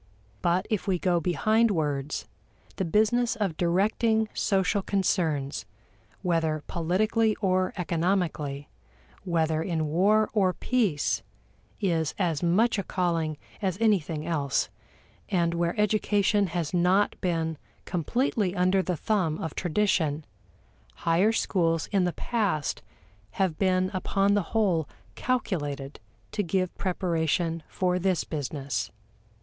But 0.41 0.65
if 0.71 0.87
we 0.87 0.97
go 0.97 1.19
behind 1.19 1.69
words, 1.69 2.25
the 2.77 2.85
business 2.85 3.35
of 3.35 3.55
directing 3.55 4.29
social 4.33 4.81
concerns, 4.81 5.67
whether 6.23 6.63
politically 6.65 7.35
or 7.35 7.71
economically, 7.77 8.67
whether 9.25 9.61
in 9.61 9.85
war 9.85 10.27
or 10.33 10.53
peace, 10.53 11.21
is 11.79 12.15
as 12.17 12.41
much 12.41 12.79
a 12.79 12.83
calling 12.83 13.37
as 13.61 13.77
anything 13.79 14.25
else; 14.25 14.69
and 15.29 15.53
where 15.53 15.79
education 15.79 16.47
has 16.47 16.73
not 16.73 17.15
been 17.21 17.59
completely 17.85 18.55
under 18.55 18.81
the 18.81 18.97
thumb 18.97 19.37
of 19.37 19.53
tradition, 19.53 20.25
higher 20.95 21.31
schools 21.31 21.85
in 21.91 22.05
the 22.05 22.13
past 22.13 22.81
have 23.33 23.59
been 23.59 23.91
upon 23.93 24.33
the 24.33 24.41
whole 24.57 24.89
calculated 25.13 25.99
to 26.31 26.41
give 26.41 26.75
preparation 26.79 27.61
for 27.67 27.99
this 27.99 28.23
business. 28.23 28.89